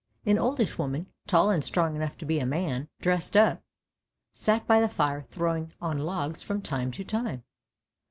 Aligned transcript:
An 0.25 0.39
oldish 0.39 0.79
woman, 0.79 1.11
tall 1.27 1.51
and 1.51 1.63
strong 1.63 1.95
enough 1.95 2.17
to 2.17 2.25
be 2.25 2.39
a 2.39 2.43
man 2.47 2.87
dressed 3.01 3.37
up, 3.37 3.61
sat 4.33 4.65
by 4.65 4.81
the 4.81 4.89
fire 4.89 5.21
throwing 5.21 5.73
on 5.79 5.99
logs 5.99 6.41
from 6.41 6.59
time 6.59 6.89
to 6.93 7.03
time. 7.03 7.43